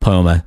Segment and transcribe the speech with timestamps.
[0.00, 0.42] 朋友们，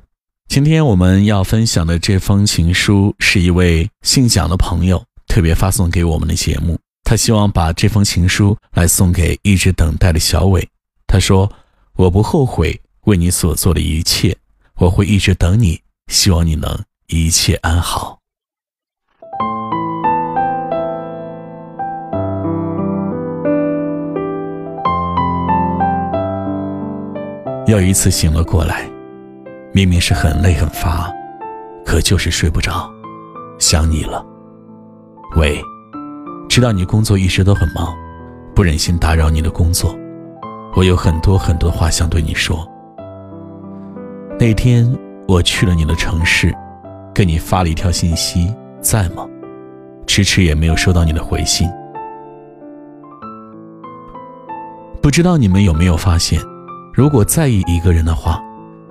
[0.48, 6.78] 今天我们要分享的这封情书，是一位姓蒋的朋友特别发送给我们的节目。
[7.04, 10.66] 他希望把这封情书来送给一直等待的小伟。
[11.06, 11.52] 他说
[11.96, 14.36] ：“我不后悔为你所做的一切，
[14.76, 18.18] 我会一直等你，希望你能一切安好。”
[27.68, 28.90] 又一次醒了过来，
[29.74, 31.10] 明明是很累很乏，
[31.82, 32.92] 可就是睡不着，
[33.58, 34.22] 想你了。
[35.34, 35.58] 喂，
[36.46, 37.96] 知道你工作一直都很忙，
[38.54, 39.96] 不忍心打扰你的工作，
[40.76, 42.68] 我有很多很多话想对你说。
[44.38, 44.86] 那天
[45.26, 46.54] 我去了你的城市，
[47.14, 49.26] 给你发了一条信息，在吗？
[50.06, 51.66] 迟迟也没有收到你的回信。
[55.00, 56.38] 不知道你们有没有发现？
[56.92, 58.38] 如果在意一个人的话，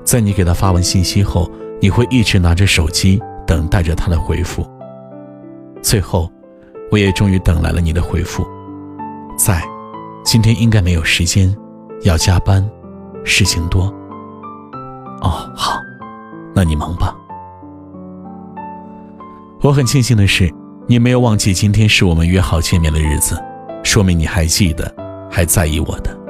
[0.03, 1.49] 在你给他发完信息后，
[1.79, 4.65] 你会一直拿着手机等待着他的回复。
[5.81, 6.31] 最后，
[6.91, 8.45] 我也终于等来了你的回复，
[9.37, 9.63] 在，
[10.23, 11.55] 今天应该没有时间，
[12.03, 12.67] 要加班，
[13.23, 13.83] 事情多。
[15.21, 15.81] 哦，好，
[16.53, 17.15] 那你忙吧。
[19.61, 20.51] 我很庆幸的是，
[20.87, 23.41] 你没有忘记今天是我们约好见面的日子，
[23.83, 24.93] 说明你还记得，
[25.29, 26.20] 还在意我的。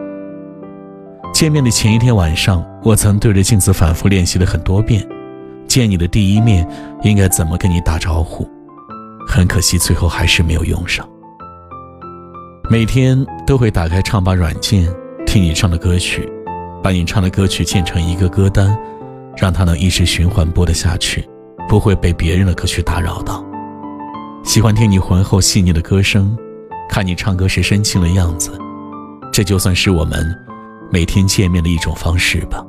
[1.41, 5.03] 见面的前一天晚上，我曾对着镜子反复练习了很多遍，
[5.67, 6.63] 见你的第一面
[7.01, 8.47] 应该怎么跟你打招呼。
[9.27, 11.03] 很可惜，最后还是没有用上。
[12.69, 14.87] 每天都会打开唱吧软件
[15.25, 16.31] 听你唱的歌曲，
[16.83, 18.77] 把你唱的歌曲建成一个歌单，
[19.35, 21.27] 让它能一直循环播得下去，
[21.67, 23.43] 不会被别人的歌曲打扰到。
[24.43, 26.37] 喜欢听你浑厚细腻的歌声，
[26.87, 28.51] 看你唱歌时深情的样子，
[29.33, 30.37] 这就算是我们。
[30.91, 32.61] 每天见面的一种方式吧。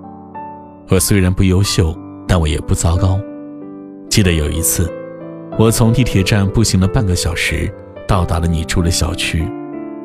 [0.88, 1.96] 我虽然不优秀，
[2.26, 3.18] 但我也不糟糕。
[4.08, 4.88] 记得有一次，
[5.58, 7.72] 我从地铁站步行了半个小时，
[8.06, 9.44] 到达了你住的小区。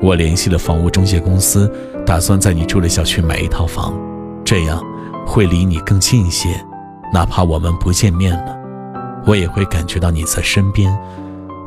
[0.02, 1.72] 我联系了房屋中介公司，
[2.06, 3.94] 打算在你住的小区买一套房，
[4.44, 4.84] 这样
[5.26, 6.50] 会离你更近一些。
[7.14, 8.58] 哪怕我们不见面了，
[9.26, 10.92] 我也会感觉到你在身边，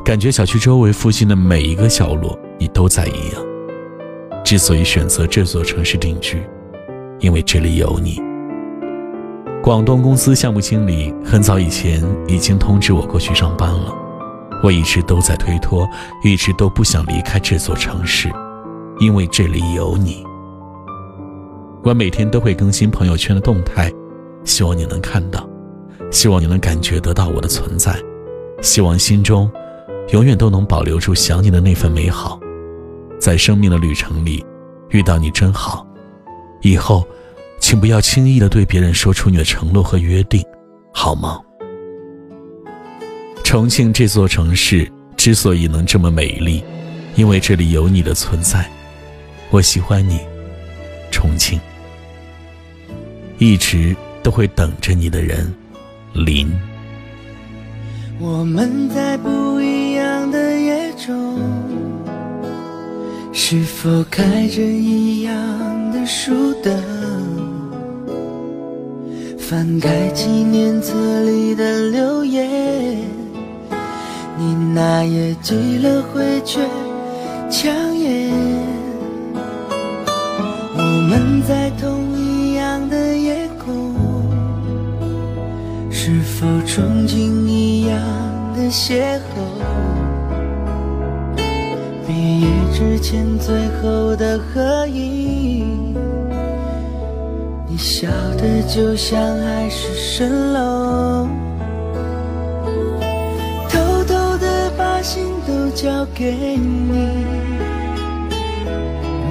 [0.03, 3.50] 感觉小区周围附近的每一个角落你都在一样。
[4.51, 6.43] 之所以选择这座城市定居，
[7.21, 8.21] 因为这里有你。
[9.63, 13.95] 广东公司项目经理很早以前已经通知我过去上班了，
[14.61, 15.87] 我一直都在推脱，
[16.21, 18.29] 一直都不想离开这座城市，
[18.99, 20.21] 因为这里有你。
[21.81, 23.89] 我每天都会更新朋友圈的动态，
[24.43, 25.49] 希望你能看到，
[26.11, 27.95] 希望你能感觉得到我的存在，
[28.61, 29.49] 希望心中
[30.09, 32.37] 永远都能保留住想你的那份美好。
[33.21, 34.43] 在生命的旅程里，
[34.89, 35.85] 遇到你真好。
[36.61, 37.07] 以后，
[37.59, 40.43] 请不要轻易的对别人说出你的承诺和约定，
[40.91, 41.39] 好吗？
[43.43, 46.63] 重庆这座城市之所以能这么美丽，
[47.13, 48.67] 因为这里有你的存在。
[49.51, 50.19] 我喜欢你，
[51.11, 51.59] 重庆。
[53.37, 55.53] 一直都会等着你的人，
[56.13, 56.51] 林。
[58.19, 61.80] 我们在不一样的夜中。
[63.33, 65.33] 是否开着一样
[65.91, 66.73] 的书灯？
[69.37, 70.93] 翻开纪念册
[71.23, 72.97] 里的留言，
[74.37, 76.59] 你那页积了灰却
[77.49, 78.31] 抢眼。
[80.73, 83.93] 我们在同一样的夜空，
[85.89, 87.97] 是否憧憬一样
[88.55, 90.00] 的邂逅？
[92.11, 95.95] 毕业之前最后的合影，
[97.69, 101.25] 你笑得就像海市蜃楼，
[103.69, 107.25] 偷偷的把心都交给你，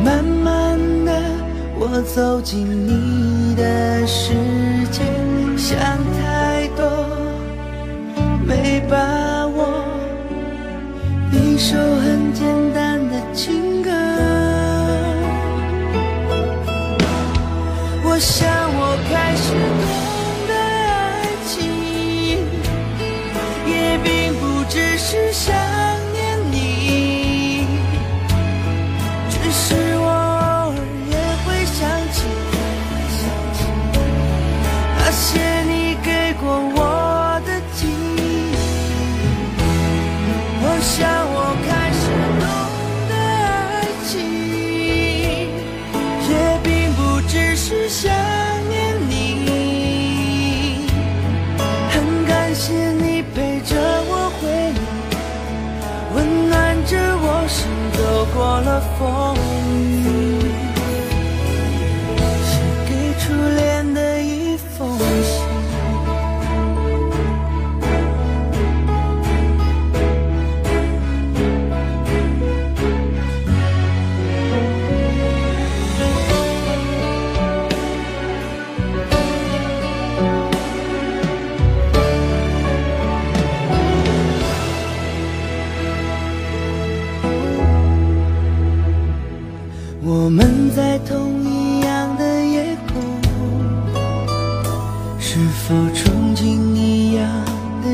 [0.02, 1.12] 慢慢的
[1.78, 4.32] 我走进你的世
[4.90, 5.02] 界，
[5.54, 5.78] 想
[58.98, 59.39] fall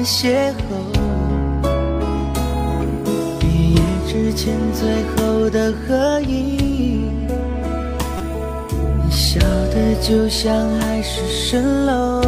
[0.07, 0.63] 邂逅？
[3.41, 7.27] 毕业之前最后的合影，
[9.03, 12.23] 你笑得就像海市蜃楼，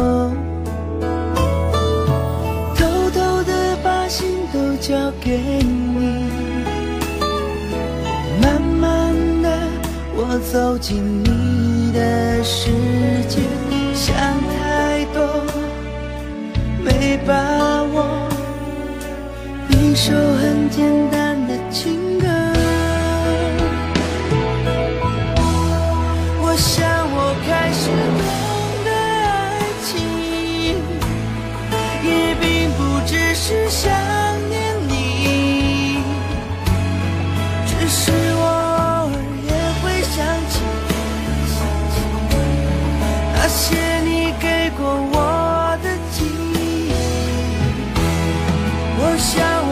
[2.75, 6.27] 偷偷的把心都交给你。
[8.41, 9.49] 慢慢的，
[10.17, 12.69] 我走进你的世
[13.29, 13.39] 界，
[13.93, 14.13] 想
[14.59, 15.23] 太多，
[16.83, 17.33] 没把
[17.63, 17.68] 握。
[19.99, 22.25] 一首很简单的情歌。
[26.41, 26.79] 我想
[27.11, 28.23] 我开始懂
[28.85, 28.87] 得
[29.27, 29.91] 爱情
[32.01, 32.07] 也
[32.39, 33.91] 并不只是想
[34.47, 34.57] 念
[34.87, 34.91] 你
[37.67, 37.99] 只是
[38.35, 39.13] 我偶尔
[39.49, 40.15] 也会想
[40.49, 40.53] 起
[43.33, 43.59] 那些
[44.05, 44.09] 你
[44.39, 44.47] 给
[44.77, 44.79] 过
[45.11, 46.57] 我的记忆
[48.97, 49.35] 我想
[49.67, 49.68] 我